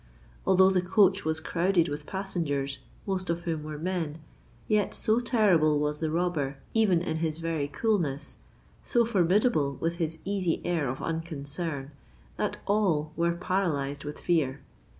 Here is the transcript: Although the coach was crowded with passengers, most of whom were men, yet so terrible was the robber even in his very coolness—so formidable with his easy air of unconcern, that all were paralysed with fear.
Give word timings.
Although 0.47 0.71
the 0.71 0.81
coach 0.81 1.23
was 1.25 1.39
crowded 1.39 1.87
with 1.87 2.07
passengers, 2.07 2.79
most 3.05 3.29
of 3.29 3.41
whom 3.41 3.61
were 3.61 3.77
men, 3.77 4.17
yet 4.67 4.95
so 4.95 5.19
terrible 5.19 5.77
was 5.77 5.99
the 5.99 6.09
robber 6.09 6.57
even 6.73 7.03
in 7.03 7.17
his 7.17 7.37
very 7.37 7.67
coolness—so 7.67 9.05
formidable 9.05 9.75
with 9.75 9.97
his 9.97 10.17
easy 10.25 10.59
air 10.65 10.89
of 10.89 11.03
unconcern, 11.03 11.91
that 12.37 12.57
all 12.65 13.11
were 13.15 13.33
paralysed 13.35 14.03
with 14.03 14.19
fear. 14.19 14.61